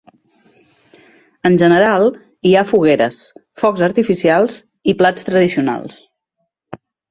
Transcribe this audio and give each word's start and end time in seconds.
En 1.49 1.59
general, 1.63 2.07
hi 2.51 2.55
ha 2.55 2.63
fogueres, 2.71 3.21
focs 3.65 3.85
artificials 3.91 4.59
i 4.95 4.99
plats 5.05 5.31
tradicionals. 5.31 5.97